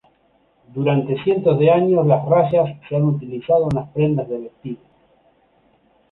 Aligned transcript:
Durante 0.73 1.15
cientos 1.23 1.59
de 1.59 1.69
años, 1.69 2.07
las 2.07 2.25
rayas 2.27 2.75
se 2.89 2.95
han 2.95 3.03
utilizado 3.03 3.67
en 3.69 3.75
las 3.77 3.89
prendas 3.91 4.27
de 4.27 4.39
vestir. 4.39 4.79